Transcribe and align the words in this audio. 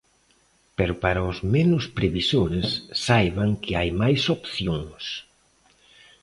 Pero 0.77 0.93
para 1.03 1.27
os 1.31 1.37
menos 1.55 1.83
previsores, 1.97 2.67
saiban 3.05 3.49
que 3.63 3.73
hai 3.79 3.89
máis 4.01 4.21
opcións. 4.37 5.03